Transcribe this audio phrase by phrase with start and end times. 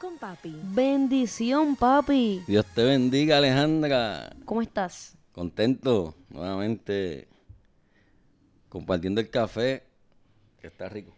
[0.00, 0.54] con Papi.
[0.62, 2.42] Bendición, papi.
[2.46, 4.34] Dios te bendiga, Alejandra.
[4.44, 5.16] ¿Cómo estás?
[5.32, 7.28] Contento, nuevamente
[8.68, 9.84] compartiendo el café,
[10.60, 11.12] que está rico.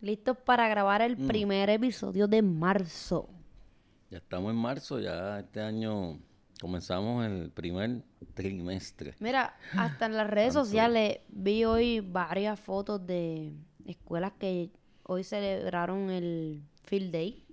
[0.00, 1.26] Listos para grabar el Mm.
[1.26, 3.28] primer episodio de marzo.
[4.10, 6.18] Ya estamos en marzo, ya este año
[6.60, 8.02] comenzamos el primer
[8.34, 9.14] trimestre.
[9.18, 10.64] Mira, hasta en las redes Tanto.
[10.66, 13.52] sociales vi hoy varias fotos de
[13.86, 14.70] escuelas que
[15.04, 17.43] hoy celebraron el Field Day,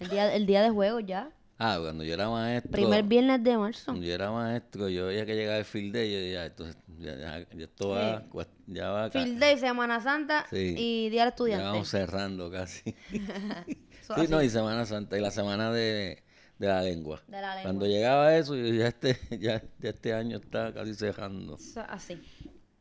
[0.00, 1.30] el día, el día de juego ya,
[1.62, 3.84] Ah, cuando yo era maestro, primer viernes de marzo.
[3.84, 7.16] cuando yo era maestro, yo veía que llegaba el field day, yo decía, entonces, ya,
[7.16, 10.74] ya- ya esto va, cuest- ya va, Field Day, Semana Santa Sí.
[10.78, 11.64] y Día del ya Estudiante.
[11.66, 12.94] vamos cerrando casi.
[14.10, 16.22] Sí, así, no, y Semana Santa, y la semana de,
[16.58, 17.22] de la lengua.
[17.28, 17.62] de la lengua.
[17.62, 21.58] Cuando llegaba eso, yo ya este, ya, ya este año está casi cerrando.
[21.88, 22.20] Así.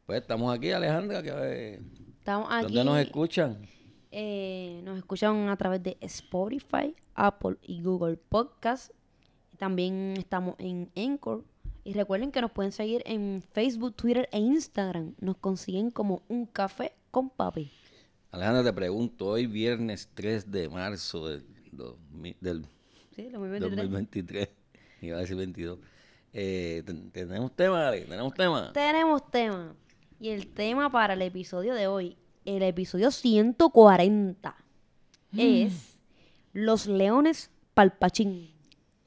[0.08, 1.80] Pues estamos aquí, Alejandra, que eh,
[2.18, 2.74] Estamos aquí.
[2.74, 3.62] ¿dónde nos escuchan?
[4.12, 8.92] Eh, nos escuchan a través de Spotify, Apple y Google Podcast.
[9.58, 11.44] También estamos en Anchor.
[11.84, 15.16] Y recuerden que nos pueden seguir en Facebook, Twitter e Instagram.
[15.20, 17.72] Nos consiguen como un café con papi.
[18.32, 22.66] Alejandra, te pregunto, hoy viernes 3 de marzo del, 2000 del
[23.16, 23.76] Sí, 2023.
[23.76, 24.50] 2023,
[25.02, 25.80] iba a decir 22.
[26.34, 28.02] Eh, ten- ¿Tenemos tema, Ale?
[28.02, 28.72] ¿Tenemos tema?
[28.72, 29.76] Tenemos tema.
[30.20, 34.56] Y el tema para el episodio de hoy, el episodio 140,
[35.38, 36.00] es
[36.54, 38.50] Los Leones Palpachín.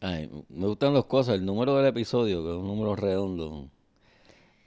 [0.00, 3.68] Ay, me gustan las cosas, el número del episodio, que es un número redondo.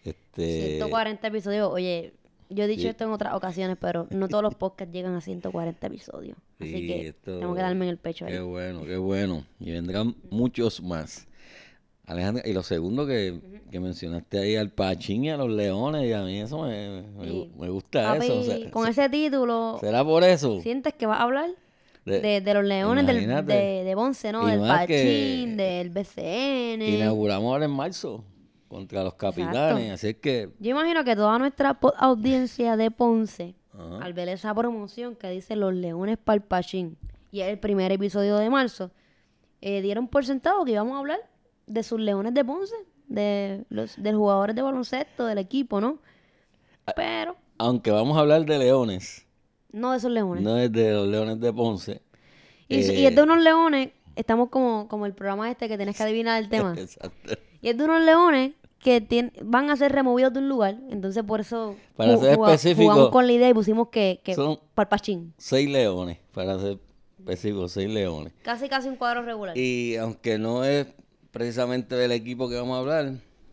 [0.03, 1.69] Este, 140 episodios.
[1.71, 2.13] Oye,
[2.49, 2.87] yo he dicho Sí.
[2.87, 6.37] esto en otras ocasiones, pero no todos los podcasts llegan a 140 episodios.
[6.59, 8.43] Así sí, que esto- tengo que darme en el pecho Qué ahí.
[8.43, 9.45] bueno, qué bueno.
[9.59, 11.27] Y vendrán muchos más.
[12.07, 16.13] Alejandra, y lo segundo que, que mencionaste ahí, al Pachín y a los leones, y
[16.13, 17.51] a mí eso me, me, Sí.
[17.57, 18.39] me gusta Papi, eso.
[18.39, 20.61] o sea, con se- ese título, ¿Será por eso?
[20.61, 21.49] ¿sientes que vas a hablar?
[22.05, 24.45] De- De, de los leones del, de, de Bonce, ¿no?
[24.45, 26.81] Del Pachín, del BCN.
[26.83, 28.23] Inauguramos ahora en marzo
[28.67, 33.55] contra los capitanes, así es que Yo imagino que toda nuestra audiencia de Ponce,
[34.01, 36.97] al ver esa promoción que dice Los Leones Palpachín,
[37.31, 38.91] y es el primer episodio de marzo,
[39.61, 41.19] eh, dieron por sentado que íbamos a hablar
[41.67, 42.75] de sus Leones de Ponce,
[43.07, 45.99] de los de jugadores de baloncesto del equipo, ¿no?
[46.95, 49.25] Pero aunque vamos a hablar de leones,
[49.71, 50.43] no de esos leones.
[50.43, 52.01] no es de los leones de Ponce.
[52.67, 55.97] y, y eh, es de unos leones, estamos como, como el programa este que tienes
[55.97, 56.73] que adivinar el tema.
[56.77, 57.33] Exacto.
[57.61, 60.77] Y es de unos leones que tien- van a ser removidos de un lugar.
[60.91, 64.59] Entonces, por eso Para ser específico, jugamos con la idea y pusimos que, que son-
[64.75, 65.33] Palpachín.
[65.37, 66.77] Seis leones, para ser
[67.17, 68.33] específico, seis leones.
[68.43, 69.57] Casi, casi un cuadro regular.
[69.57, 70.85] Y aunque no es
[71.35, 73.11] precisamente del equipo que vamos a hablar,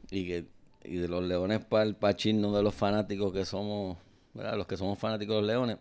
[0.09, 0.47] y que
[0.85, 3.99] y de los leones para el Pachín, no de los fanáticos que somos,
[4.35, 4.57] ¿verdad?
[4.57, 5.79] los que somos fanáticos de los leones,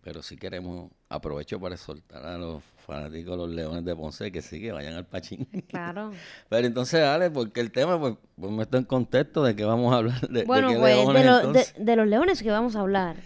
[0.00, 4.40] pero sí queremos, aprovecho para exhortar a los fanáticos de los leones de Ponce que
[4.40, 5.46] sí, que vayan al Pachín.
[5.68, 6.10] Claro.
[6.48, 9.92] Pero entonces, Ale, porque el tema, pues, pues me está en contexto de que vamos
[9.92, 12.76] a hablar de, de Bueno, qué pues de, lo- de- de los leones que vamos
[12.76, 13.16] a hablar.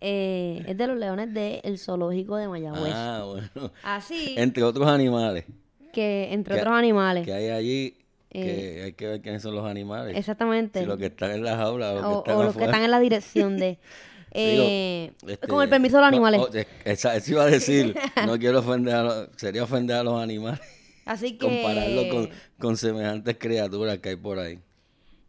[0.00, 2.92] eh, es de los leones del zoológico de Mayagüez.
[2.94, 3.72] Ah, bueno.
[3.82, 5.44] Así Entre otros animales
[5.94, 7.24] que, entre que- otros animales.
[7.24, 7.96] que hay allí,
[8.30, 8.42] Eh,
[8.76, 10.16] que hay que ver quiénes son los animales.
[10.16, 10.80] Exactamente.
[10.80, 12.64] Si los que están en la jaula o los o, que están o los que
[12.64, 13.78] están en la dirección de...
[14.32, 16.40] eh, Este, con el permiso de los animales.
[16.40, 16.48] oh,
[16.84, 17.94] esa- eso iba a decir,
[18.26, 20.60] no quiero ofender a los, sería ofender a los animales,
[21.04, 21.46] Así que...
[21.46, 24.58] compararlo con, con semejantes criaturas que hay por ahí.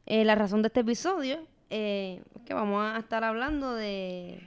[0.07, 1.37] Eh, la razón de este episodio
[1.69, 4.39] eh, es que vamos a estar hablando de,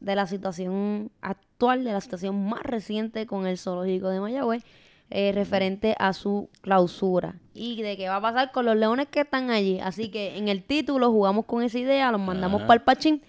[0.00, 4.62] de la situación actual, de la situación más reciente con el zoológico de Mayagüez,
[5.10, 9.20] eh, referente a su clausura y de qué va a pasar con los leones que
[9.20, 9.78] están allí.
[9.80, 13.22] Así que en el título jugamos con esa idea, los mandamos para el pachín,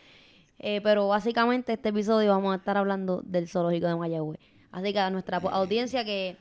[0.59, 4.39] eh, pero básicamente este episodio vamos a estar hablando del zoológico de Mayagüez.
[4.71, 6.37] Así que a nuestra audiencia que,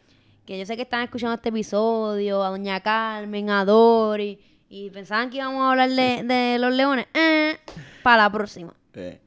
[0.46, 5.30] que yo sé que están escuchando este episodio, a Doña Carmen, a Dori, y pensaban
[5.30, 7.56] que íbamos a hablar de, de los leones, eh,
[8.02, 8.74] para la próxima.
[8.94, 9.20] Eh,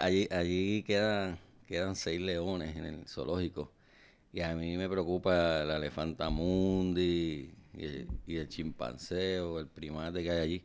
[0.00, 3.72] allí allí quedan, quedan seis leones en el zoológico.
[4.32, 9.66] Y a mí me preocupa la elefanta mundi y el, y el chimpancé o el
[9.66, 10.64] primate que hay allí.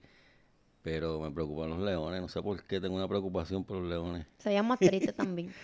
[0.82, 2.22] Pero me preocupan los leones.
[2.22, 4.26] No sé por qué tengo una preocupación por los leones.
[4.38, 5.54] Se veían más tristes también.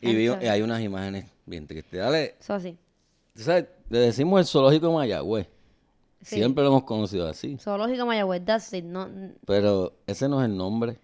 [0.00, 1.98] Y, vi- hay unas imágenes bien tristes.
[1.98, 2.78] Dale, Eso así.
[3.34, 5.48] tú sabes, le decimos el zoológico de Mayagüez.
[6.22, 6.36] Sí.
[6.36, 7.56] Siempre lo hemos conocido así.
[7.58, 8.84] Zoológico Mayagüez, that's it.
[8.84, 9.08] No,
[9.44, 10.98] Pero ese no es el nombre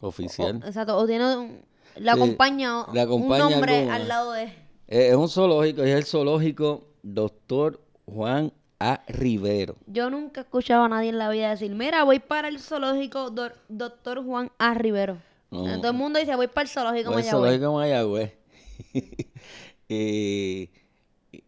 [0.00, 0.60] o, oficial.
[0.66, 1.60] exacto, o tiene un-
[1.94, 4.52] le Sí, acompaña, le acompaña un nombre al lado de...
[4.94, 9.00] Eh, es un zoológico, es el zoológico Doctor Juan A.
[9.08, 9.76] Rivero.
[9.86, 13.30] Yo nunca he escuchado a nadie en la vida decir, mira, voy para el zoológico
[13.30, 14.74] Dor- Doctor Juan A.
[14.74, 15.16] Rivero.
[15.50, 15.64] No.
[15.80, 17.60] Todo el mundo dice, voy para el zoológico Pues el Mayagüez.
[17.60, 18.32] zoológico Mayagüez.
[19.88, 20.70] y,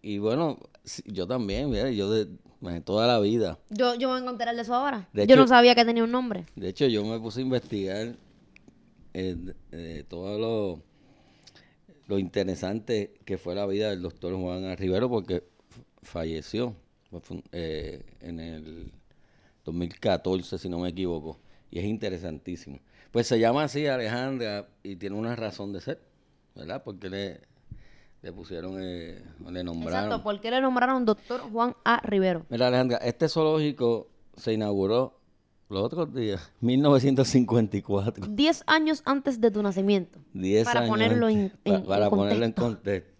[0.03, 0.59] y- bueno,
[1.05, 2.29] yo también, mira, yo de,
[2.83, 3.59] toda la vida.
[3.69, 5.07] Yo, yo me voy a encontrar de eso ahora.
[5.13, 6.47] De yo no sabía que tenía un nombre.
[6.57, 8.17] De hecho, yo me puse a investigar
[9.13, 10.81] eh, de- de todo
[12.07, 14.77] lo, interesante que fue la vida del doctor Juan A.
[14.77, 15.45] Rivero porque
[16.03, 16.75] falleció
[17.53, 18.93] eh, en el
[19.65, 21.39] 2014, si no me equivoco.
[21.71, 22.79] Y es interesantísimo.
[23.11, 26.01] Pues se llama así Alejandra y tiene una razón de ser,
[26.55, 26.83] ¿verdad?
[26.85, 27.41] Porque le,
[28.23, 30.05] le pusieron, eh, le nombraron.
[30.07, 32.01] Exacto, ¿por qué le nombraron Doctor Juan A.
[32.05, 32.45] Rivero?
[32.49, 35.21] Mira, Alejandra, este zoológico se inauguró
[35.75, 38.27] los otros días, 1954.
[38.31, 40.19] Diez años antes de tu nacimiento.
[40.33, 41.53] 10 Para años ponerlo en-
[41.87, 42.63] para ponerlo en contexto.
[42.63, 43.15] contexto.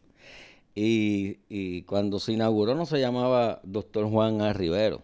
[0.77, 4.53] Y, y cuando se inauguró no se llamaba doctor Juan A.
[4.53, 5.03] Rivero.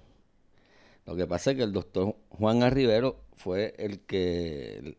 [1.06, 2.70] Lo que pasa es que el doctor Juan A.
[2.70, 4.96] Rivero fue el que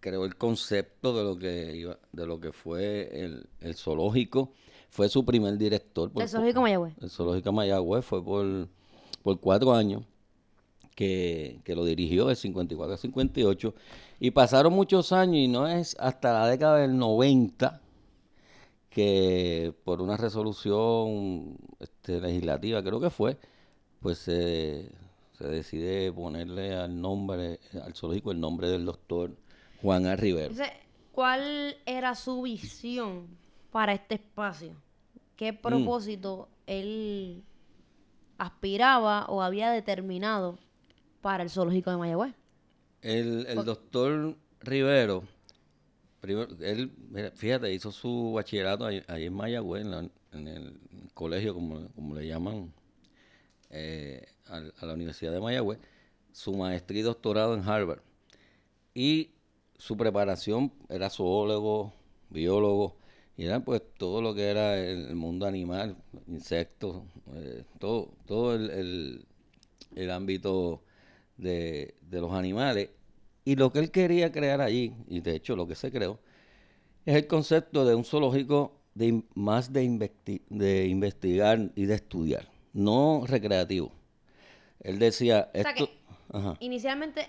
[0.00, 4.52] creó el concepto de lo que iba, de lo que fue el, el zoológico.
[4.90, 6.10] Fue su primer director.
[6.12, 6.94] por- El zoológico Mayagüez.
[7.00, 8.68] el zoológico Mayagüez fue por,
[9.22, 10.02] por cuatro años
[10.94, 13.74] que, que lo dirigió de 54 a 58
[14.20, 17.80] y pasaron muchos años y no es hasta la década del 90
[18.90, 23.38] que por una resolución este, legislativa creo que fue
[24.00, 24.90] pues se
[25.38, 29.34] se decide ponerle al nombre al zoológico el nombre del doctor
[29.80, 30.16] Juan A.
[30.16, 30.54] Rivero
[31.12, 33.28] ¿cuál era su visión
[33.70, 34.72] para este espacio?
[34.72, 34.76] Mm.
[35.36, 37.42] ¿Qué propósito él
[38.38, 40.58] aspiraba o había determinado
[41.22, 42.34] para el zoológico de Mayagüez?
[43.00, 45.24] El, el doctor Rivero,
[46.20, 46.92] primero, él,
[47.34, 50.80] fíjate, hizo su bachillerato ahí, ahí en Mayagüez, en, la- en el
[51.14, 52.72] colegio, como, como le llaman,
[53.70, 55.78] eh, a, la Universidad de Mayagüez,
[56.32, 58.00] su maestría y doctorado en Harvard.
[58.94, 59.30] Y
[59.78, 61.92] su preparación era zoólogo,
[62.30, 62.96] biólogo,
[63.36, 65.96] y era pues todo lo que era el, el mundo animal,
[66.28, 67.02] insectos,
[67.34, 69.24] eh, todo, todo el, el-
[69.96, 70.82] el ámbito
[71.36, 72.90] de, de los animales.
[73.44, 76.18] Y lo que él quería crear allí, y de hecho lo que se creó,
[77.04, 82.48] es el concepto de un zoológico de, más de, investi- de investigar y de estudiar,
[82.72, 83.90] no recreativo.
[84.80, 85.86] Él decía, sea esto...
[85.86, 86.02] que-
[86.34, 86.56] Ajá.
[86.60, 87.28] Inicialmente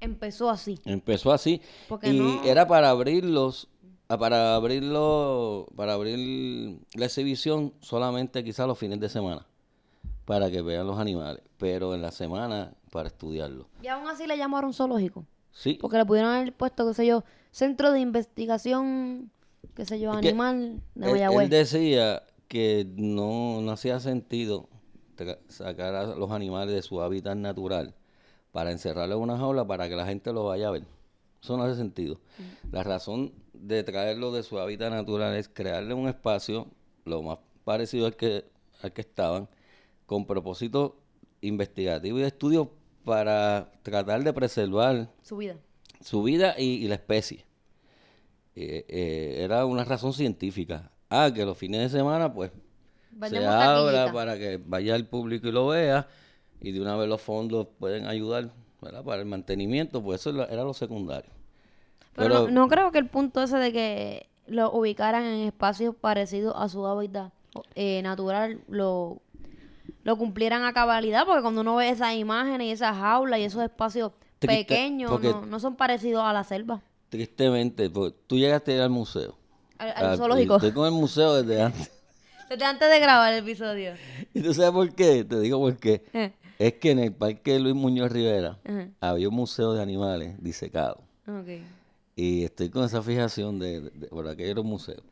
[0.00, 0.78] empezó así.
[0.86, 3.68] Empezó así Porque y no- era para abrirlos,
[4.08, 9.46] ah, para abrirlo, para abrir la exhibición solamente quizás los fines de semana,
[10.28, 13.66] para que vean los animales, pero en la semana para estudiarlos.
[13.82, 15.24] Y aún así le llamaron zoológico.
[15.52, 19.30] Sí, Porque le pudieron haber puesto, qué sé yo, centro de investigación,
[19.74, 21.44] qué sé yo, Es animal de él, Mayagüez.
[21.44, 24.68] él decía que no, no hacía sentido
[25.48, 27.94] sacar a los animales de su hábitat natural
[28.52, 30.84] para encerrarlos en una jaula para que la gente lo vaya a ver.
[31.42, 32.20] Eso no hace sentido.
[32.70, 36.66] La razón de traerlo de su hábitat natural es crearle un espacio
[37.06, 38.44] lo más parecido al que,
[38.82, 39.48] al que estaban,
[40.08, 40.96] con propósito
[41.42, 42.72] investigativo y de estudio
[43.04, 45.56] para tratar de preservar Su vida.
[46.00, 47.44] su vida y, y la especie.
[48.56, 50.90] Eh, eh, era una razón científica.
[51.10, 52.50] Ah, que los fines de semana, pues,
[53.28, 54.12] se abra taquillita.
[54.12, 56.08] para que vaya el público y lo vea,
[56.62, 58.50] y de una vez los fondos pueden ayudar
[58.80, 59.04] ¿verdad?
[59.04, 61.30] para el mantenimiento, pues eso era era lo secundario.
[62.16, 65.94] Pero, Pero, no, no creo que el punto ese de que lo ubicaran en espacios
[65.94, 67.30] parecidos a su hábitat
[67.74, 69.20] eh, natural lo,
[70.08, 73.62] lo cumplieran a cabalidad, porque cuando uno ve esas imágenes y esas jaulas y esos
[73.62, 78.72] espacios Triste, pequeños, porque- no, no son parecidos a la selva, tristemente, pues, tú llegaste
[78.72, 79.36] a ir al museo.
[79.78, 80.56] al, al Ah, zoológico.
[80.56, 81.90] Estoy con el museo desde antes.
[82.48, 83.92] Desde antes de grabar el episodio.
[84.32, 85.24] ¿Y tú sabes por qué?
[85.24, 86.02] Te digo por qué.
[86.14, 90.42] Eh, Es que en el Parque Luis Muñoz Rivera ajá, había un museo de animales
[90.42, 90.98] disecados.
[91.26, 91.62] ok.
[92.16, 95.02] Y estoy con esa fijación de, de- por aquellos museos.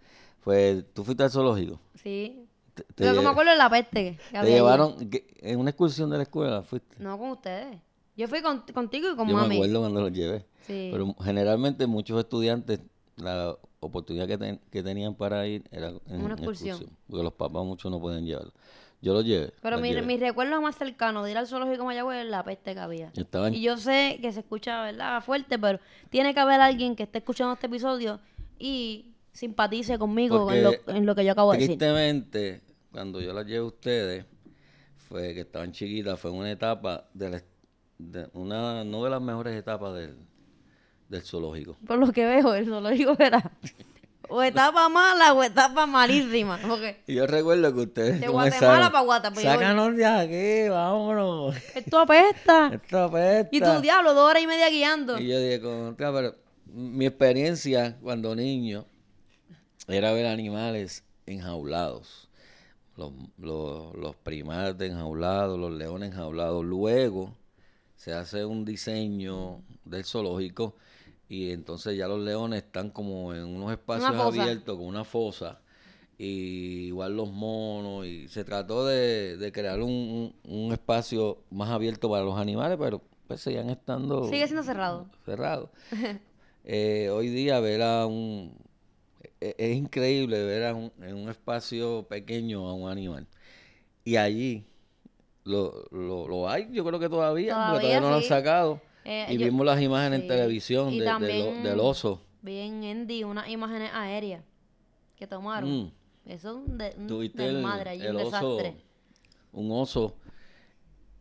[0.42, 1.78] Pues tú fuiste al zoológico.
[2.02, 2.45] Sí.
[2.94, 5.70] Te, Lo me lle- acuerdo es la peste que te había llevaron que- en una
[5.70, 6.96] excursión de la escuela, fuiste.
[6.98, 7.78] No con ustedes.
[8.16, 9.48] Yo fui con- contigo y con Yo mami.
[9.50, 10.46] me acuerdo cuando los llevé.
[10.66, 10.88] Sí.
[10.92, 12.80] Pero generalmente muchos estudiantes,
[13.16, 16.78] la oportunidad que, ten- que tenían para ir era en Una excursión.
[17.08, 18.52] Porque los papás muchos no pueden llevarlo.
[19.02, 19.52] Yo los llevé.
[19.62, 20.02] Pero mi, llevé.
[20.02, 23.12] mi recuerdo más cercano de ir al zoológico Mayagüez es la peste que había.
[23.14, 25.22] Estaban- Y yo sé que se escucha, ¿verdad?
[25.22, 25.78] Fuerte, pero
[26.10, 28.18] tiene que haber alguien que esté escuchando este episodio
[28.58, 31.76] y simpatice conmigo en lo, en lo que yo acabo de decir.
[31.76, 32.62] Tristemente,
[32.96, 34.24] cuando yo las llevé a ustedes,
[34.96, 37.42] fue que estaban chiquitas, fue una etapa de, la-
[37.98, 40.16] de una, no de las mejores etapas del,
[41.10, 41.76] del zoológico.
[41.86, 43.52] Por lo que veo, el zoológico era
[44.30, 46.58] o etapa mala o etapa malísima.
[46.66, 51.54] Porque Y yo recuerdo que ustedes De Guatemala pa' Guatapé, Sácanos de aquí, vámonos.
[51.74, 52.68] esto apesta.
[52.72, 53.48] Esto apesta".
[53.54, 55.18] Y tu diablo, dos horas y media guiando.
[55.18, 56.34] Y yo dije, contra, pero
[56.64, 58.86] mi experiencia cuando niño
[59.86, 62.25] era ver animales enjaulados.
[62.96, 66.64] Los, los, los primates enjaulados, los leones enjaulados.
[66.64, 67.34] Luego
[67.96, 70.74] se hace un diseño del zoológico
[71.28, 75.60] y entonces ya los leones están como en unos espacios abiertos con una fosa.
[76.18, 81.68] Y igual los monos, y se trató de, de crear un, un- un espacio más
[81.70, 85.06] abierto para los animales, pero pues seguían estando Sigue siendo cerrado.
[85.24, 85.70] cerrado.
[86.64, 88.52] Eh, hoy día ver a un...
[89.40, 93.26] e- Es, increíble ver a un- en un espacio pequeño a un animal.
[94.04, 94.64] Y allí
[95.44, 98.80] lo, lo, lo hay, yo creo que todavía, porque Todavía todavía no lo han sacado.
[99.04, 100.22] Eh, y yo- vimos las imágenes sí.
[100.24, 102.22] en televisión de- de lo- del oso.
[102.42, 104.42] Vi en Andy unas imágenes aéreas
[105.16, 105.70] que tomaron.
[105.86, 105.92] Mm.
[106.26, 108.74] Eso es de, un Tuviste el, desmadre allí, el un oso, desastre.
[109.52, 110.16] un oso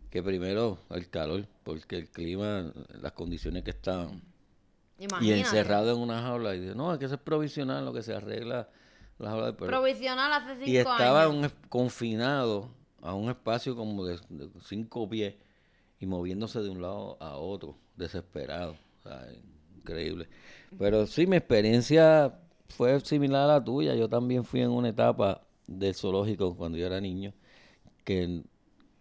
[0.09, 4.21] que primero el calor, porque el clima, las condiciones que estaban.
[4.97, 6.55] Y encerrado en una jaula.
[6.55, 8.69] Y dice, no, es que eso es provisional, lo que se arregla
[9.17, 9.57] la jaula.
[9.57, 11.51] Pero, Provisional hace cinco y estaba años.
[11.53, 12.69] un confinado
[13.01, 15.35] a un espacio como de, de cinco pies
[15.99, 18.75] y moviéndose de un lado a otro, desesperado.
[18.99, 19.27] O sea,
[19.77, 20.27] increíble.
[20.77, 23.95] Pero sí, mi experiencia fue similar a la tuya.
[23.95, 27.33] Yo también fui en una etapa del zoológico cuando yo era niño,
[28.03, 28.43] que,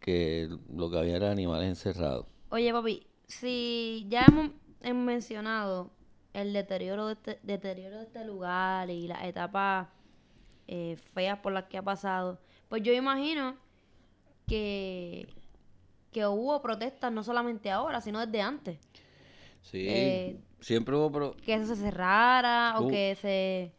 [0.01, 2.27] que lo que había era animales encerrados.
[2.51, 4.51] Oye, papi, si ya hemos
[4.93, 5.91] mencionado
[6.35, 9.87] el deterioro de este, deterioro de este lugar y las etapas
[10.67, 12.39] eh, feas por las que ha pasado,
[12.69, 13.57] pues yo imagino
[14.47, 15.27] que,
[16.13, 18.79] que hubo protestas no solamente ahora, sino desde antes.
[19.63, 21.11] Sí, Eh, siempre hubo...
[21.11, 23.73] pro- Que eso se cerrara o que se,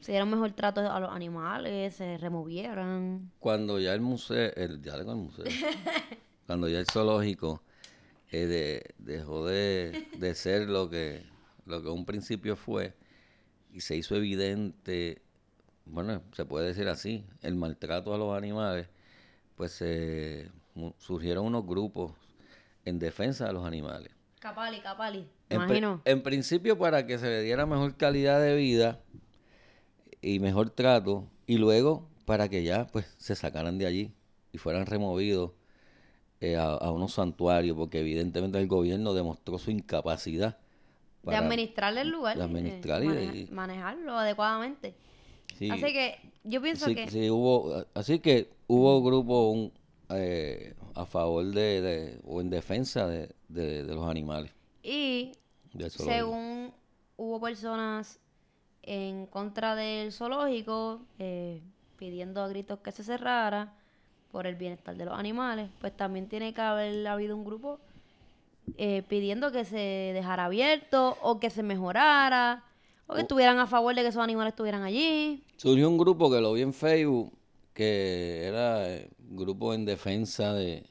[0.00, 3.30] se diera un mejor trato a los animales, se removieran.
[3.40, 5.44] cuando ya el museo, el, ya el museo,
[6.46, 7.62] cuando ya el zoológico
[8.34, 11.22] eh, de- dejó de, de ser lo que,
[11.66, 12.94] lo que un principio fue
[13.72, 15.22] y se hizo evidente,
[15.86, 18.88] bueno, se puede decir así, el maltrato a los animales,
[19.56, 19.82] pues
[20.98, 22.12] surgieron unos grupos
[22.84, 24.10] en defensa de los animales.
[24.40, 25.28] Capali, Capali.
[25.48, 26.02] En, Imagino.
[26.04, 29.00] en principio para que se le diera mejor calidad de vida
[30.20, 34.12] y mejor trato y luego para que ya pues se sacaran de allí
[34.52, 35.52] y fueran removidos
[36.52, 40.56] eh, a, a unos santuarios porque evidentemente el gobierno demostró su incapacidad de
[41.22, 42.36] para- administrarle el lugar.
[42.36, 44.94] de eh, administrar y de- maneja- manejarlo adecuadamente.
[45.58, 47.08] sí, Así que yo pienso sí- que...
[47.10, 49.72] sí hubo así que hubo grupos un,
[50.10, 55.32] eh, a favor de, de- o en defensa de, de- de los animales Y
[55.88, 56.72] según
[57.16, 58.20] hubo personas
[58.82, 61.62] en contra del zoológico eh,
[61.96, 63.72] pidiendo a gritos que se cerrara
[64.34, 67.78] por el bienestar de los animales, pues también tiene que haber habido un grupo
[68.78, 72.64] eh, pidiendo que se dejara abierto o que se mejorara
[73.06, 75.44] o que estuvieran a favor de que esos animales estuvieran allí.
[75.56, 77.32] Surgió un grupo que lo vi en Facebook,
[77.74, 80.82] que era eh, grupo en defensa de,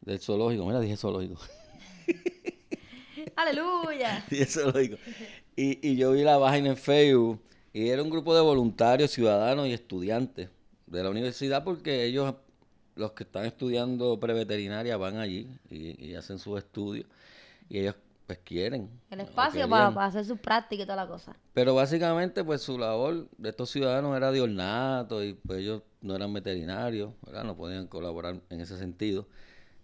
[0.00, 0.64] del zoológico.
[0.64, 1.38] Mira, dije zoológico.
[3.36, 4.24] ¡Aleluya!
[4.30, 4.96] dije zoológico.
[5.54, 7.38] Y, y yo vi la página en Facebook
[7.74, 10.48] y era un grupo de voluntarios, ciudadanos y estudiantes
[10.86, 12.34] de la universidad porque ellos,
[12.98, 17.06] los que están estudiando preveterinaria, van allí y, y hacen sus estudios
[17.70, 17.94] y ellos
[18.26, 18.90] pues quieren.
[19.10, 21.34] El espacio para, para hacer su práctica y toda la cosa.
[21.54, 26.14] Pero básicamente, pues su labor de estos ciudadanos era de ornato y pues ellos no
[26.14, 27.44] eran veterinarios, ¿verdad?
[27.44, 29.26] No podían colaborar en ese sentido.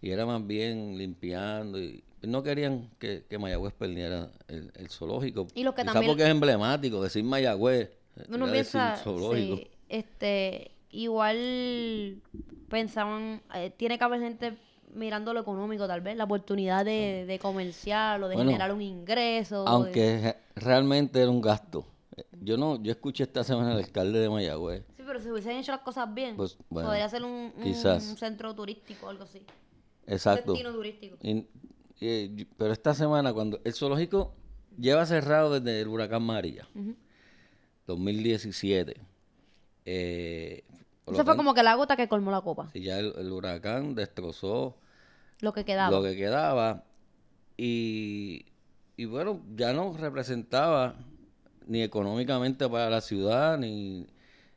[0.03, 5.47] Y era más bien limpiando y no querían que, que Mayagüez perdiera el, el zoológico.
[5.55, 7.91] Y lo que Quizá también- porque es emblemático decir Mayagüez.
[8.29, 9.57] Uno piensa, zoológico.
[9.57, 12.23] sí, este, igual
[12.69, 14.57] pensaban, eh, tiene que haber gente
[14.95, 18.81] mirando lo económico tal vez, la oportunidad de, de comercial o de Bueno, generar un
[18.83, 19.65] ingreso.
[19.65, 21.85] de- Aunque re- realmente era un gasto.
[22.17, 24.85] Eh, Yo no, yo escuché esta semana al alcalde de Mayagüez.
[24.97, 28.05] Sí, pero si hubiesen hecho las cosas bien, Pues, bueno, podría ser un, un quizás.
[28.19, 29.43] centro turístico o algo así.
[30.07, 30.53] Exacto.
[30.53, 31.17] Destino turístico.
[31.23, 31.47] Y-
[32.01, 34.33] y- pero esta semana, cuando el zoológico
[34.79, 36.69] lleva cerrado desde el huracán María,
[37.87, 38.97] 2017.
[39.87, 42.99] Eh, por lo Eso fue como que la gota que colmó la copa, si ya
[42.99, 44.77] el, el huracán destrozó
[45.41, 45.91] lo que quedaba.
[45.97, 46.85] lo que quedaba
[47.57, 48.47] y,
[48.97, 50.95] y bueno, ya no representaba
[51.67, 54.07] ni económicamente para la ciudad, ni,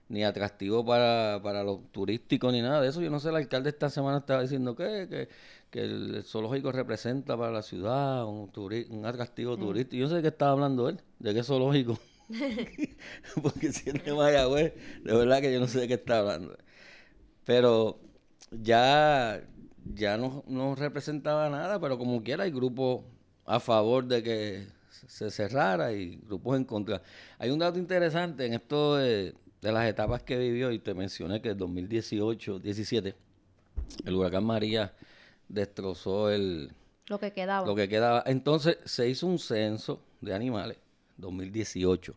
[0.09, 3.01] ni atractivo para, para los turísticos ni nada de eso.
[3.01, 5.29] Yo no sé, el alcalde esta semana estaba diciendo que, que,
[5.69, 9.97] que el zoológico representa para la ciudad un, turi- un atractivo turístico.
[9.97, 11.97] Yo no sé de qué estaba hablando él, de qué zoológico.
[13.41, 16.57] Porque si es de Mayagüez, de verdad que yo no sé de qué está hablando.
[17.45, 17.99] Pero
[18.51, 19.41] ya,
[19.93, 23.03] ya no, no representaba nada, pero como quiera hay grupos
[23.45, 27.01] a favor de que se cerrara y grupos en contra.
[27.39, 31.41] Hay un dato interesante en esto de, de las etapas que vivió y te mencioné
[31.41, 33.15] que en 2018, 17,
[34.05, 34.93] el huracán María
[35.47, 36.71] destrozó el,
[37.07, 37.65] Lo que quedaba.
[37.65, 38.23] lo que quedaba.
[38.25, 40.77] Entonces se hizo un censo de animales,
[41.17, 42.15] 2018,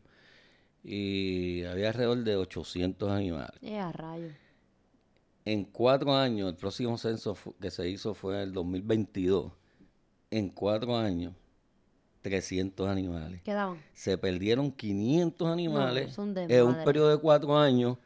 [0.84, 3.58] y había alrededor de 800 animales.
[3.62, 4.32] Eh, a rayos.
[5.44, 9.52] En cuatro años, el próximo censo que se hizo fue en el 2022.
[10.30, 11.34] En cuatro años,
[12.22, 13.42] 300 animales.
[13.42, 13.82] Quedaban.
[13.94, 17.96] Se perdieron 500 animales en un periodo de cuatro años.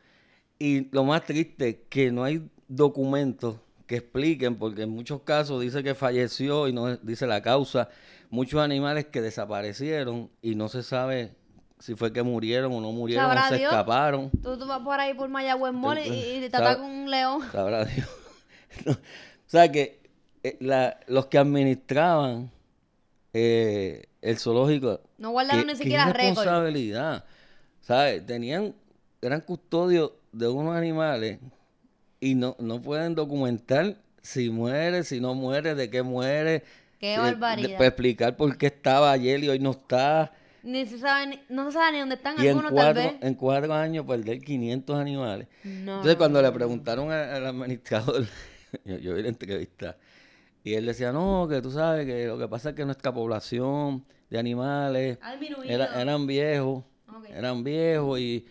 [0.59, 5.83] Y lo más triste, que no hay documentos que expliquen, porque en muchos casos dice
[5.83, 7.89] que falleció y no dice la causa.
[8.31, 11.35] Muchos animales que desaparecieron y no se sabe
[11.79, 13.71] si fue que murieron o no murieron o se Dios.
[13.73, 14.31] escaparon.
[14.43, 17.43] Tú, tú vas por ahí por Mayagüez Mall y, y te ataca un león.
[17.53, 18.09] Sabrá Dios.
[18.87, 18.97] No, O
[19.47, 20.01] sea que
[20.43, 22.51] eh, la- los que administraban
[23.33, 25.01] eh, el zoológico.
[25.19, 26.21] No guardaron ni siquiera récord.
[26.39, 27.25] responsabilidad.
[27.81, 28.25] ¿Sabes?
[28.27, 28.75] Tenían,
[29.21, 31.39] eran custodios de unos animales
[32.25, 36.63] y no, no pueden documentar si muere, si no muere, de qué muere.
[36.99, 37.77] Qué eh, barbaridad.
[37.77, 40.33] para explicar por qué estaba ayer y hoy no está.
[40.63, 43.13] Ni se sabe, ni- no se sabe ni dónde están Y en algunos tal vez.
[43.21, 45.47] en cuatro años perder 500 animales.
[45.63, 48.25] No, Entonces, cuando le preguntaron al administrador,
[48.87, 49.99] yo, yo vi la entrevista,
[50.63, 54.03] y él decía, no, que tú sabes que lo que pasa es que nuestra población
[54.31, 55.19] de animales
[55.75, 56.83] era- eran viejos,
[57.37, 58.47] eran viejos y,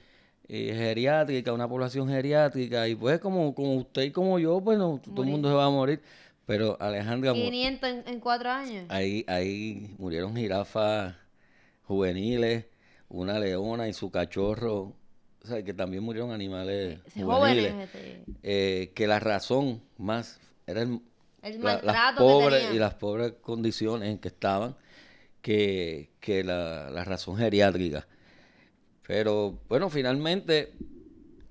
[0.48, 5.00] y geriátrica, una población geriátrica, y pues como, como usted y como yo, pues no,
[5.04, 6.02] todo el mundo se va a morir.
[6.46, 8.86] Pero Alejandra, mu- 500 en, en cuatro años.
[8.90, 11.16] ahí, ahí murieron jirafas
[11.84, 12.66] juveniles,
[13.10, 14.94] una leona y su cachorro,
[15.44, 20.40] o sea, que también murieron animales Ese juveniles jóvenes, este, eh, que la razón más
[20.68, 21.00] era el-
[21.42, 24.76] el la- las que pobres y las pobres condiciones en que estaban
[25.42, 28.08] que, que la, la razón geriátrica.
[29.08, 30.74] Pero bueno, finalmente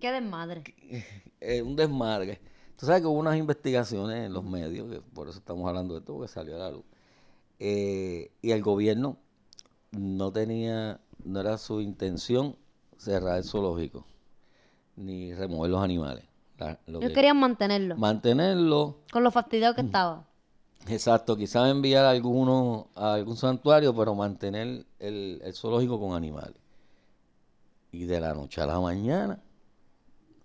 [0.00, 0.62] Qué desmadre.
[1.40, 2.40] es un desmadre.
[2.76, 6.00] Tú sabes que hubo unas investigaciones en los medios, que por eso estamos hablando de
[6.00, 6.84] esto, porque salió a la luz.
[7.60, 9.18] Eh, y el gobierno
[9.92, 12.56] no tenía, no era su intención
[12.96, 14.04] cerrar el zoológico,
[14.96, 16.24] ni remover los animales.
[16.58, 17.96] La- lo Ellos que- querían mantenerlo.
[17.96, 20.26] mantenerlo con lo fastidiado que estaba.
[20.88, 26.56] Exacto, quizás enviar a alguno a algún santuario, pero mantener el, el zoológico con animales.
[27.92, 29.38] Y de la noche a la mañana,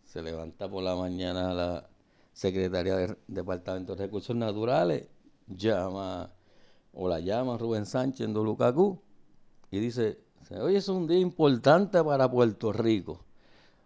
[0.06, 1.90] se levanta por la mañana la
[2.34, 5.08] secretaria del Departamento de Recursos Naturales,
[5.48, 6.30] llama,
[6.94, 9.00] o la llama Rubén Sánchez en Dolucacú,
[9.72, 10.20] y dice,
[10.62, 13.22] hoy es un día importante para Puerto Rico.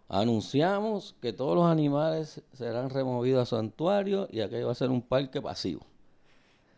[0.08, 5.00] Anunciamos que todos los animales serán removidos a santuarios y aquello va a ser un
[5.02, 5.86] parque pasivo.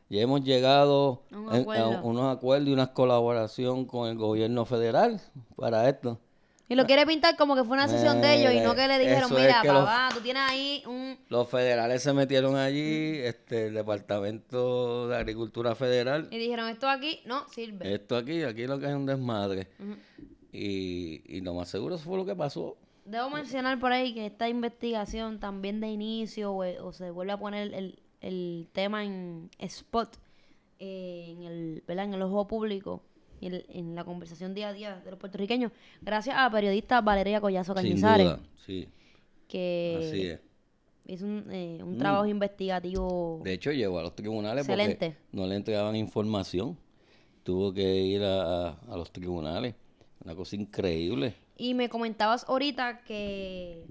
[0.08, 1.62] Ya hemos llegado Un en-
[1.98, 5.20] a unos acuerdos y una colaboración con el gobierno federal
[5.56, 6.18] para esto.
[6.66, 8.98] Y lo quiere pintar como que fue una sesión de ellos y no que le
[8.98, 11.18] dijeron, Eso es mira, los- papá, tú tienes ahí un...
[11.28, 17.20] Los federales se metieron allí, este, el Departamento de Agricultura Federal, Y dijeron, esto aquí
[17.26, 17.92] no sirve.
[17.94, 19.68] esto aquí, aquí lo que es un desmadre.
[20.52, 22.76] y, y lo más seguro eso fue lo que pasó.
[23.04, 27.36] Debo mencionar por ahí que esta investigación también de inicio o, o se vuelve a
[27.38, 30.16] poner el, el tema en spot
[30.78, 32.06] eh, en el ¿verdad?
[32.06, 33.02] en el ojo público
[33.40, 37.40] en, en la conversación día a día de los puertorriqueños gracias a la periodista Valeria
[37.40, 38.88] Collazo Sin Cañizares duda, sí,
[39.48, 40.40] que así es.
[41.06, 41.98] hizo un, eh, un Mm.
[41.98, 45.10] trabajo investigativo De hecho, llegó a los tribunales Excelente.
[45.10, 46.76] porque no le entregaban información.
[47.42, 49.74] Tuvo que ir a, a- a los tribunales.
[50.24, 51.34] Una cosa increíble.
[51.58, 53.84] Y me comentabas ahorita que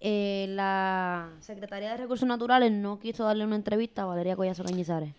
[0.00, 5.12] eh, la Secretaría de Recursos Naturales no quiso darle una entrevista a Valeria Collazo Cañizares.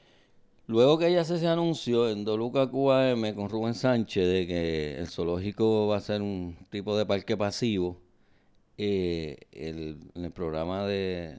[0.71, 5.07] Luego que ella se, se anunció en Doluca QAM con Rubén Sánchez de que el
[5.07, 7.99] zoológico va a ser un tipo de parque pasivo,
[8.77, 11.35] eh, el- en el programa de,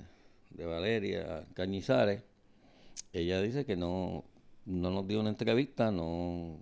[0.51, 2.23] de Valeria Cañizares,
[3.14, 4.25] ella dice que no,
[4.66, 6.59] no nos dio una entrevista, no,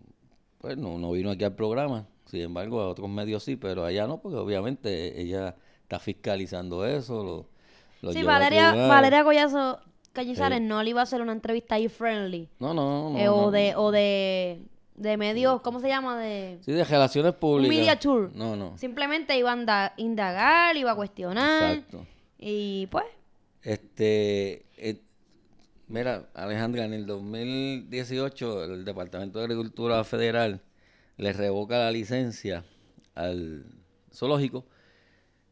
[0.58, 2.06] pues no, no vino aquí al programa.
[2.26, 7.24] Sin embargo, a otros medios sí, pero allá no, porque obviamente ella está fiscalizando eso.
[7.24, 7.46] Lo,
[8.02, 8.72] lo Sí, Valeria.
[8.72, 9.80] Valeria Collazo
[10.12, 12.48] Cañizares no le iba a hacer una entrevista ahí friendly.
[12.58, 13.18] No, no, no.
[13.18, 13.50] eh, o no.
[13.50, 14.62] de, o de
[14.96, 16.18] de medios, ¿cómo se llama?
[16.20, 17.74] De Sí, de relaciones públicas.
[17.74, 18.30] media tour.
[18.34, 18.76] No, no.
[18.76, 22.06] simplemente iba a indagar, iba a cuestionar Exacto.
[22.38, 23.06] y pues
[23.62, 25.00] Este, eh,
[25.88, 30.60] mira, Alejandra, en el 2018 el Departamento de Agricultura Federal
[31.16, 32.64] le revoca la licencia
[33.14, 33.64] al
[34.12, 34.66] zoológico,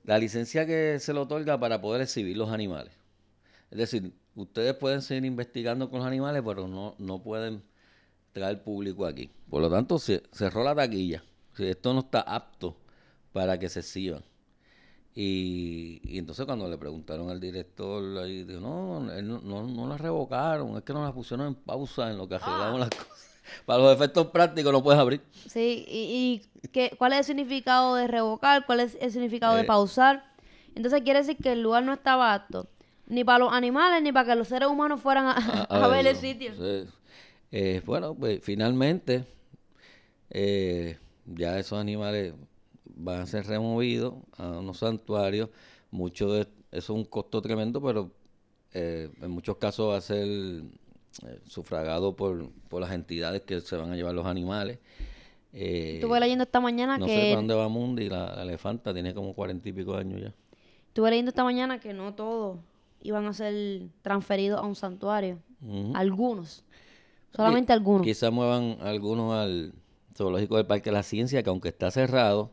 [0.04, 2.92] la licencia que se le otorga para poder exhibir los animales.
[3.70, 7.62] Es decir, ustedes pueden seguir investigando con los animales, pero no, no pueden
[8.32, 9.30] traer público aquí.
[9.50, 11.22] Por lo tanto, se cerró la taquilla.
[11.54, 12.76] Si esto no está apto
[13.32, 14.22] para que se exhiban.
[15.14, 19.88] Y, y entonces cuando le preguntaron al director, ahí dijo, no, él no, no, no
[19.88, 23.08] la revocaron, es que no la pusieron en pausa en lo que arreglamos las cosas.
[23.66, 25.22] Para los efectos prácticos no puedes abrir.
[25.48, 28.64] sí, y, y ¿qué, ¿cuál es el significado de revocar?
[28.66, 29.66] ¿Cuál es el significado de Eh.
[29.66, 30.24] pausar?
[30.76, 32.68] Entonces quiere decir que el lugar no estaba apto,
[33.08, 35.32] ni para los animales, ni para que los seres humanos fueran a,
[35.68, 36.52] a ver el sitio.
[36.54, 36.88] Sí.
[37.50, 39.24] Eh, bueno, pues finalmente
[40.30, 42.34] eh, ya esos animales
[42.84, 45.48] van a ser removidos a unos santuarios.
[45.90, 48.10] Mucho de eso es un costo tremendo, pero
[48.74, 50.26] eh, en muchos casos va a ser
[51.46, 54.78] sufragado por, por las entidades que se van a llevar los animales.
[55.52, 58.92] Eh, Estuve leyendo esta mañana no sé que para dónde va Mundi, la, la elefanta
[58.92, 60.34] tiene como cuarenta y pico de años ya.
[60.88, 62.58] estuve leyendo esta mañana que no todos
[63.02, 65.38] iban a ser transferidos a un santuario.
[65.94, 66.64] Algunos.
[67.34, 68.02] Solamente algunos.
[68.02, 69.74] Quizás muevan algunos al
[70.16, 72.52] zoológico del Parque de la Ciencia, que aunque está cerrado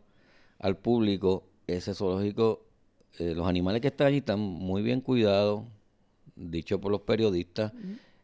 [0.60, 2.66] al público, ese zoológico,
[3.20, 5.64] eh, los animales que están allí están muy bien cuidados,
[6.36, 7.72] dicho por los periodistas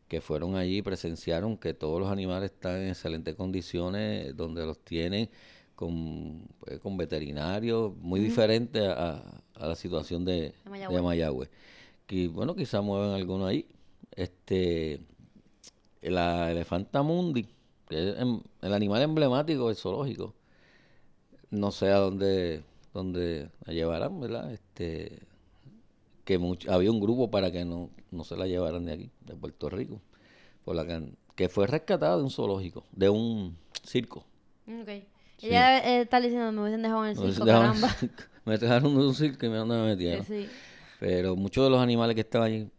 [0.07, 4.79] que fueron allí y presenciaron que todos los animales están en excelentes condiciones, donde los
[4.79, 5.29] tienen
[5.75, 9.23] con, pues, con veterinarios, muy diferente a,
[9.55, 11.49] a la situación de, De de Mayagüez.
[12.11, 13.65] Que, bueno, quizás muevan algunos ahí.
[14.13, 14.99] Este,
[16.01, 17.47] la elefanta mundi,
[17.87, 20.33] que es em- el animal emblemático del zoológico,
[21.51, 24.51] no sé a dónde, dónde la llevarán, ¿verdad?
[24.51, 25.19] Este,
[26.25, 29.69] que había un grupo para que no, no se la llevaran de aquí, de Puerto
[29.69, 30.01] Rico,
[30.65, 34.25] por la can- que fue rescatada de un zoológico, de un circo.
[34.67, 34.89] Ok.
[35.43, 37.87] Ella eh, está diciendo, me hubiesen dejado en el circo, caramba.
[38.43, 40.25] me dejaron de un circo y me me metieron.
[40.25, 40.49] Sí.
[41.01, 42.71] Pero muchos de los animales que estaban allí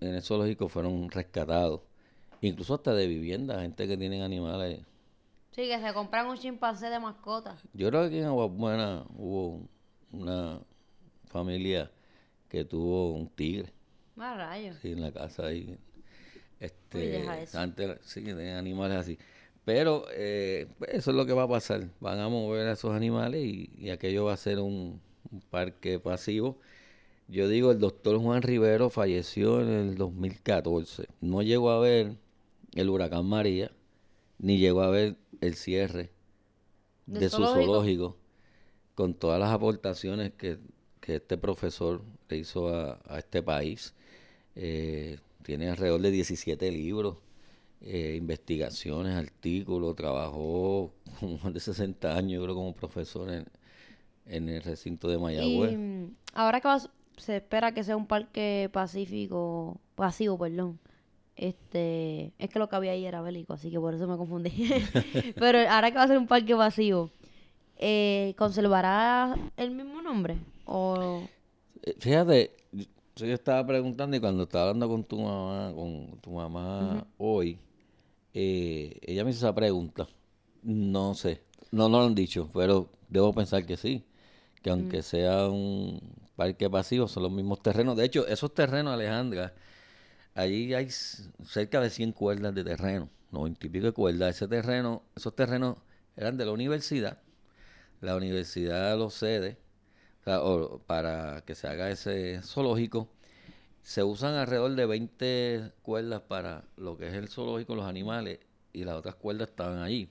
[0.00, 1.82] en el zoológico fueron rescatados.
[2.42, 4.80] Incluso hasta de vivienda, gente que tienen animales.
[5.52, 7.56] Sí, que se compran un chimpancé de mascota.
[7.72, 9.68] Yo creo que aquí en Agua Buena hubo
[10.12, 10.60] una
[11.26, 11.90] familia
[12.48, 13.72] que tuvo un tigre
[14.16, 14.76] Más rayos.
[14.82, 15.78] sí, en la casa ahí.
[16.60, 17.58] Este, Uy, deja eso.
[17.60, 19.18] Antes, sí, tenían animales así.
[19.64, 21.88] Pero eh, pues, eso es lo que va a pasar.
[22.00, 25.98] Van a mover a esos animales y, y aquello va a ser un, un parque
[26.00, 26.58] pasivo.
[27.28, 31.06] Yo digo, el doctor Juan Rivero falleció en el 2014.
[31.20, 32.16] No llegó a ver
[32.74, 33.70] el huracán María,
[34.38, 36.10] ni llegó a ver el cierre
[37.06, 37.72] ¿Del de su zoológico?
[37.72, 38.16] zoológico,
[38.94, 40.58] con todas las aportaciones que,
[41.00, 43.94] que este profesor le hizo a, a este país.
[44.56, 47.18] Eh, tiene alrededor de 17 libros,
[47.82, 53.46] eh, investigaciones, artículos, trabajó con más de 60 años, yo creo, como profesor en,
[54.26, 55.78] en el recinto de Mayagüez.
[56.34, 60.78] ahora que va a s- se espera que sea un parque pacífico, pasivo, perdón.
[61.36, 64.50] Este, es que lo que había ahí era bélico, así que por eso me confundí.
[65.36, 67.10] Pero ahora que va a ser un parque pasivo,
[67.76, 70.36] eh, ¿conservará el mismo nombre?
[70.66, 71.28] O
[71.82, 76.30] Eh, Fíjate, yo yo estaba preguntando y cuando estaba hablando con tu mamá, con tu
[76.30, 77.58] mamá hoy,
[78.32, 80.08] eh, ella me hizo esa pregunta.
[80.62, 84.04] No sé, no, no lo han dicho, pero debo pensar que sí,
[84.62, 86.00] que aunque sea un
[86.36, 87.96] parque pasivo, son los mismos terrenos.
[87.96, 89.54] De hecho, esos terrenos, Alejandra,
[90.34, 94.36] allí hay cerca de 100 cuerdas de terreno, 90 y pico de cuerdas.
[94.36, 95.76] Ese terreno, esos terrenos
[96.16, 97.18] eran de la universidad.
[98.00, 99.58] La universidad los cede
[100.20, 103.08] o sea, o- para que se haga ese zoológico.
[103.82, 108.40] Se usan alrededor de 20 cuerdas para lo que es el zoológico, los animales,
[108.72, 110.08] y las otras cuerdas estaban allí.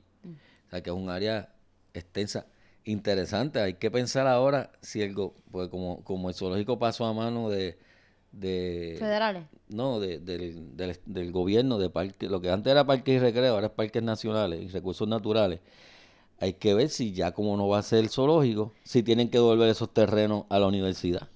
[0.68, 1.54] O sea, que es un área
[1.94, 2.46] extensa,
[2.86, 3.60] interesante.
[3.60, 7.50] Hay que pensar ahora si el, go- pues como, como el zoológico pasó a mano
[7.50, 7.78] de...
[8.32, 9.46] de federales.
[9.70, 13.54] no, de- del, del, del gobierno de parque, lo que antes era parques y recreo,
[13.56, 15.60] ahora es parques nacionales y recursos naturales.
[16.40, 19.38] Hay que ver si ya como no va a ser el zoológico, si tienen que
[19.38, 21.30] devolver esos terrenos a la universidad.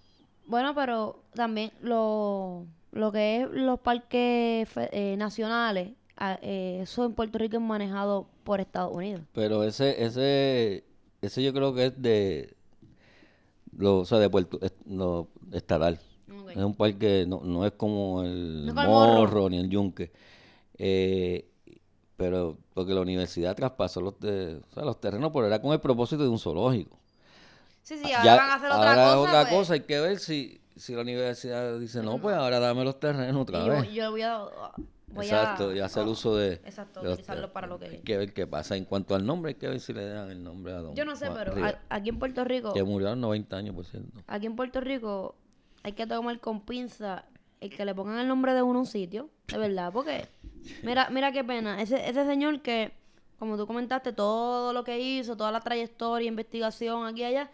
[0.46, 7.14] Bueno, pero también lo, lo que es los parques eh, nacionales, a- eh, eso en
[7.14, 9.22] Puerto Rico es manejado por Estados Unidos.
[9.34, 10.84] Pero ese, ese,
[11.22, 12.54] ese yo creo que es de,
[13.78, 16.00] lo, o sea, de Puerto, es- no, estatal.
[16.32, 16.50] Ok.
[16.52, 18.74] Es un parque, no, no es como el No.
[18.74, 20.12] Morro ni el Yunque.
[20.78, 21.48] Eh,
[22.18, 25.80] pero porque la universidad traspasó los, de- o sea, los terrenos, pero era con el
[25.80, 26.98] propósito de un zoológico.
[27.84, 29.20] Sí, sí, ahora Ya- van a hacer otra ahora cosa.
[29.22, 32.84] otra pues, cosa, hay que ver si, si la universidad dice, no, pues ahora dame
[32.84, 33.92] los terrenos otra yo, vez.
[33.92, 34.46] yo voy a...
[35.10, 36.56] Voy Exacto, a, y hacer oh, uso de...
[36.56, 37.86] Exacto, de utilizarlo para lo que...
[37.86, 38.76] Hay que ver qué pasa.
[38.76, 41.06] En cuanto al nombre, hay que ver si le dan el nombre a Don Yo
[41.06, 42.74] no sé, Juan pero Rivera, a- aquí en Puerto Rico...
[42.74, 44.20] Que murió a los 90 años, por cierto.
[44.28, 45.36] Aquí en Puerto Rico
[45.84, 47.24] hay que tomar con pinza
[47.62, 50.28] el que le pongan el nombre de uno a un sitio, de verdad, porque
[50.84, 52.92] mira, mira qué pena, ese, ese señor que,
[53.40, 57.50] como tú comentaste, todo lo que hizo, toda la trayectoria, investigación aquí y allá,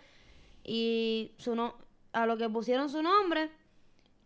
[0.63, 1.75] y su no,
[2.13, 3.49] a lo que pusieron su nombre, eh,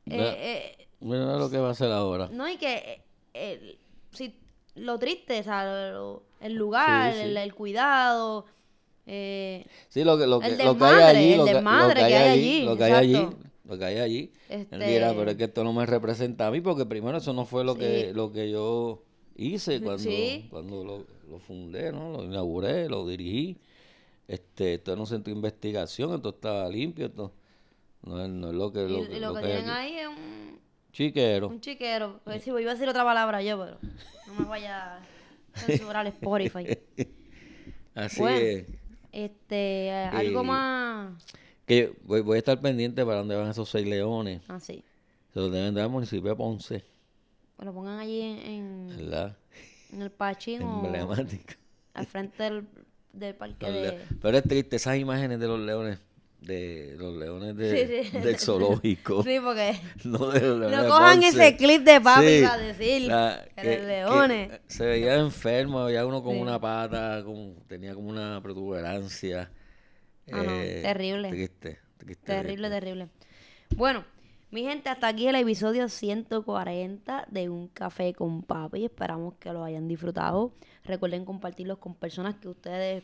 [0.06, 0.34] Mira.
[0.38, 2.30] eh, Mira lo que va a hacer ahora.
[2.32, 3.02] no, y que eh,
[3.34, 3.78] el-
[4.12, 4.36] si,
[4.76, 7.26] lo triste, o sea, lo- el lugar, Sí, sí.
[7.26, 8.46] El, el cuidado,
[9.06, 11.58] eh, Sí, lo que, lo que, El lo que hay allí, el lo que, lo
[11.58, 13.28] desmadre que hay allí, lo que hay allí,
[13.66, 14.32] lo que hay allí.
[14.50, 17.34] Él Este- dirá, pero es que esto no me representa a mí, porque primero eso
[17.34, 19.02] no fue lo que lo que yo
[19.36, 20.10] hice cuando,
[20.50, 22.12] cuando lo, lo fundé, ¿no?
[22.12, 23.58] Lo inauguré, lo dirigí.
[24.28, 27.32] Este, esto era un centro de investigación, esto estaba limpio, esto
[28.04, 30.60] no es, no es lo que, y, lo, y lo que tienen ahí es un...
[30.92, 31.50] Chiquero.
[31.50, 32.20] Un chiquero.
[32.24, 33.78] Pues sí, iba a decir otra palabra yo, pero
[34.28, 35.00] no me vaya a
[35.60, 36.66] censurar Spotify.
[37.96, 38.38] Así Bueno.
[38.38, 38.66] es.
[39.12, 41.12] Este, eh, algo más
[41.66, 44.42] Que voy, voy a estar pendiente para dónde van esos seis leones.
[44.50, 44.84] así.
[45.34, 46.84] Se los deben dar al municipio de Ponce,
[47.60, 49.38] lo pongan allí en, en, ¿verdad?
[49.92, 51.54] en el Pachín o Emblemático.
[51.94, 52.68] al frente del,
[53.14, 54.06] del parque de...
[54.22, 56.00] Pero es triste esas imágenes de los leones,
[56.42, 58.18] de los leones de, Sí, sí.
[58.20, 59.24] del zoológico.
[59.24, 63.02] Sí, porque No, de los leones no de cojan ese clip de papi para decir
[63.04, 64.50] la- que, que- los leones.
[64.52, 69.50] que se veía enfermo, había uno con una pata, con, tenía como una protuberancia.
[70.32, 71.30] Ah, no, terrible.
[71.30, 72.80] Triste, triste, Terrible, triste.
[72.86, 73.08] terrible.
[73.76, 74.04] Bueno,
[74.52, 78.86] mi gente, hasta aquí el episodio 140 de Un Café con Papi.
[78.86, 80.54] Esperamos que lo hayan disfrutado.
[80.86, 83.04] Recuerden compartirlos con personas que ustedes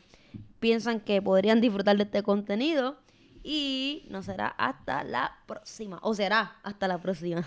[0.60, 2.98] piensan que podrían disfrutar de este contenido.
[3.44, 6.00] Y nos será hasta la próxima.
[6.02, 7.46] O será hasta la próxima.